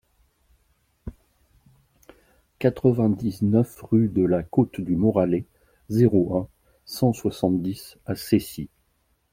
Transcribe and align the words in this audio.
quatre-vingt-dix-neuf 2.57 3.79
rue 3.83 4.07
de 4.09 4.23
la 4.25 4.41
Côte 4.41 4.81
du 4.81 4.95
Moralay, 4.95 5.45
zéro 5.89 6.35
un, 6.35 6.47
cent 6.85 7.13
soixante-dix 7.13 7.99
à 8.07 8.15
Cessy 8.15 8.67